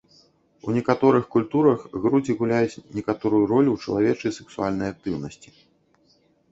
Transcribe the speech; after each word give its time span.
У 0.69 0.73
некаторых 0.77 1.25
культурах 1.35 1.79
грудзі 2.05 2.37
гуляюць 2.41 2.81
некаторую 3.01 3.43
ролю 3.53 3.69
ў 3.77 3.87
чалавечай 3.87 4.31
сексуальнай 4.43 4.87
актыўнасці. 4.97 5.49